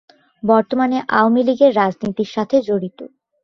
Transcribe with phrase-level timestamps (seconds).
[0.43, 2.99] বর্তমানে আওয়ামী লীগের রাজনীতির সাথে জড়িত।